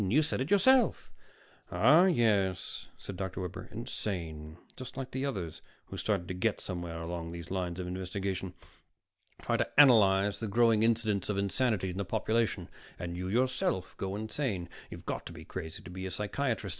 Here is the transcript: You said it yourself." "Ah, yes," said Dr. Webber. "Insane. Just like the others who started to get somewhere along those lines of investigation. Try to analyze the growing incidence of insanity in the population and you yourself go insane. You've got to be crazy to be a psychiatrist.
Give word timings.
You 0.09 0.23
said 0.23 0.41
it 0.41 0.49
yourself." 0.49 1.11
"Ah, 1.71 2.05
yes," 2.05 2.87
said 2.97 3.17
Dr. 3.17 3.41
Webber. 3.41 3.69
"Insane. 3.71 4.57
Just 4.75 4.97
like 4.97 5.11
the 5.11 5.27
others 5.27 5.61
who 5.85 5.97
started 5.97 6.27
to 6.27 6.33
get 6.33 6.59
somewhere 6.59 7.03
along 7.03 7.27
those 7.27 7.51
lines 7.51 7.77
of 7.77 7.85
investigation. 7.85 8.55
Try 9.43 9.57
to 9.57 9.79
analyze 9.79 10.39
the 10.39 10.47
growing 10.47 10.81
incidence 10.81 11.29
of 11.29 11.37
insanity 11.37 11.91
in 11.91 11.97
the 11.97 12.03
population 12.03 12.67
and 12.97 13.15
you 13.15 13.27
yourself 13.27 13.95
go 13.97 14.15
insane. 14.15 14.69
You've 14.89 15.05
got 15.05 15.27
to 15.27 15.33
be 15.33 15.45
crazy 15.45 15.83
to 15.83 15.91
be 15.91 16.07
a 16.07 16.09
psychiatrist. 16.09 16.69